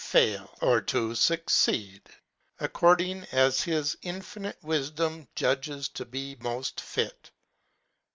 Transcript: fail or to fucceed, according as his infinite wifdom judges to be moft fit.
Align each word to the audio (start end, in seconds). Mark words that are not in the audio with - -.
fail 0.03 0.49
or 0.61 0.81
to 0.81 1.09
fucceed, 1.13 2.01
according 2.59 3.23
as 3.31 3.61
his 3.61 3.95
infinite 4.01 4.59
wifdom 4.63 5.27
judges 5.35 5.87
to 5.89 6.03
be 6.03 6.35
moft 6.37 6.79
fit. 6.79 7.29